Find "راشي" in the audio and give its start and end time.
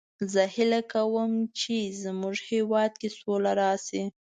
3.61-4.03